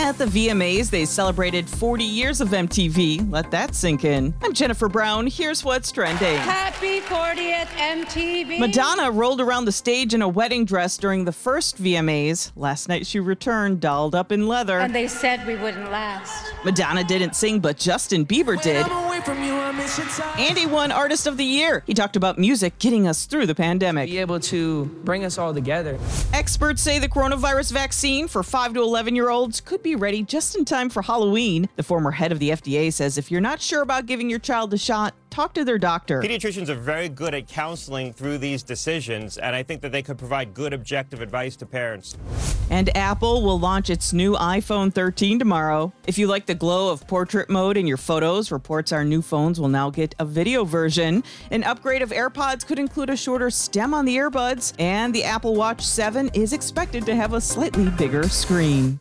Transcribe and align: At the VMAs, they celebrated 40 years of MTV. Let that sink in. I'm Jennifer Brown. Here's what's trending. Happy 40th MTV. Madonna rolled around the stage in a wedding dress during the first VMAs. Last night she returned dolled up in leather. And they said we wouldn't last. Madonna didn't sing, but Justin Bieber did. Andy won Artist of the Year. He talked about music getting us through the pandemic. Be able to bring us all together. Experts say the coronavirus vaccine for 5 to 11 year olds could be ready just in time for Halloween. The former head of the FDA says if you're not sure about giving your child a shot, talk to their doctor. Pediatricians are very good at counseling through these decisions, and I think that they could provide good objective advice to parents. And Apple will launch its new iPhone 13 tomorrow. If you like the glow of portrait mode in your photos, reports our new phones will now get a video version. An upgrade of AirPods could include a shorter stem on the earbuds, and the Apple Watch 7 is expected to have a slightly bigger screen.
At 0.00 0.16
the 0.16 0.24
VMAs, 0.24 0.88
they 0.88 1.04
celebrated 1.04 1.68
40 1.68 2.04
years 2.04 2.40
of 2.40 2.48
MTV. 2.48 3.30
Let 3.30 3.50
that 3.50 3.74
sink 3.74 4.02
in. 4.02 4.32
I'm 4.42 4.54
Jennifer 4.54 4.88
Brown. 4.88 5.26
Here's 5.26 5.62
what's 5.62 5.92
trending. 5.92 6.38
Happy 6.38 7.00
40th 7.00 7.66
MTV. 7.66 8.58
Madonna 8.58 9.10
rolled 9.10 9.42
around 9.42 9.66
the 9.66 9.72
stage 9.72 10.14
in 10.14 10.22
a 10.22 10.28
wedding 10.28 10.64
dress 10.64 10.96
during 10.96 11.26
the 11.26 11.32
first 11.32 11.80
VMAs. 11.80 12.50
Last 12.56 12.88
night 12.88 13.06
she 13.06 13.20
returned 13.20 13.80
dolled 13.80 14.14
up 14.14 14.32
in 14.32 14.48
leather. 14.48 14.78
And 14.78 14.94
they 14.94 15.06
said 15.06 15.46
we 15.46 15.56
wouldn't 15.56 15.90
last. 15.90 16.50
Madonna 16.64 17.04
didn't 17.04 17.36
sing, 17.36 17.60
but 17.60 17.76
Justin 17.76 18.24
Bieber 18.24 18.60
did. 18.60 18.86
Andy 20.38 20.66
won 20.66 20.90
Artist 20.90 21.26
of 21.26 21.36
the 21.36 21.44
Year. 21.44 21.84
He 21.86 21.94
talked 21.94 22.16
about 22.16 22.38
music 22.38 22.78
getting 22.78 23.06
us 23.06 23.26
through 23.26 23.46
the 23.46 23.54
pandemic. 23.54 24.08
Be 24.10 24.18
able 24.18 24.40
to 24.40 24.86
bring 25.04 25.24
us 25.24 25.38
all 25.38 25.54
together. 25.54 25.98
Experts 26.32 26.82
say 26.82 26.98
the 26.98 27.08
coronavirus 27.08 27.72
vaccine 27.72 28.26
for 28.26 28.42
5 28.42 28.74
to 28.74 28.82
11 28.82 29.14
year 29.14 29.30
olds 29.30 29.60
could 29.60 29.82
be 29.82 29.94
ready 29.94 30.22
just 30.22 30.56
in 30.56 30.64
time 30.64 30.90
for 30.90 31.02
Halloween. 31.02 31.68
The 31.76 31.82
former 31.82 32.10
head 32.10 32.32
of 32.32 32.40
the 32.40 32.50
FDA 32.50 32.92
says 32.92 33.16
if 33.16 33.30
you're 33.30 33.40
not 33.40 33.60
sure 33.60 33.82
about 33.82 34.06
giving 34.06 34.28
your 34.28 34.40
child 34.40 34.74
a 34.74 34.78
shot, 34.78 35.14
talk 35.30 35.54
to 35.54 35.64
their 35.64 35.78
doctor. 35.78 36.20
Pediatricians 36.20 36.68
are 36.68 36.74
very 36.74 37.08
good 37.08 37.34
at 37.34 37.46
counseling 37.46 38.12
through 38.12 38.38
these 38.38 38.62
decisions, 38.62 39.38
and 39.38 39.54
I 39.54 39.62
think 39.62 39.82
that 39.82 39.92
they 39.92 40.02
could 40.02 40.18
provide 40.18 40.52
good 40.52 40.72
objective 40.72 41.20
advice 41.20 41.54
to 41.56 41.66
parents. 41.66 42.16
And 42.70 42.96
Apple 42.96 43.42
will 43.42 43.58
launch 43.58 43.90
its 43.90 44.12
new 44.12 44.34
iPhone 44.34 44.94
13 44.94 45.40
tomorrow. 45.40 45.92
If 46.06 46.16
you 46.18 46.28
like 46.28 46.46
the 46.46 46.54
glow 46.54 46.92
of 46.92 47.06
portrait 47.08 47.50
mode 47.50 47.76
in 47.76 47.86
your 47.86 47.96
photos, 47.96 48.52
reports 48.52 48.92
our 48.92 49.04
new 49.04 49.20
phones 49.20 49.60
will 49.60 49.68
now 49.68 49.90
get 49.90 50.14
a 50.20 50.24
video 50.24 50.64
version. 50.64 51.24
An 51.50 51.64
upgrade 51.64 52.00
of 52.00 52.10
AirPods 52.10 52.64
could 52.64 52.78
include 52.78 53.10
a 53.10 53.16
shorter 53.16 53.50
stem 53.50 53.92
on 53.92 54.04
the 54.04 54.16
earbuds, 54.16 54.72
and 54.78 55.12
the 55.12 55.24
Apple 55.24 55.56
Watch 55.56 55.84
7 55.84 56.30
is 56.32 56.52
expected 56.52 57.04
to 57.06 57.16
have 57.16 57.34
a 57.34 57.40
slightly 57.40 57.90
bigger 57.90 58.28
screen. 58.28 59.00